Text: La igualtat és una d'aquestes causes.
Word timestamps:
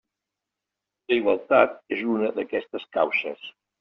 La 1.11 1.17
igualtat 1.19 1.77
és 1.97 2.01
una 2.15 2.33
d'aquestes 2.39 2.89
causes. 2.99 3.51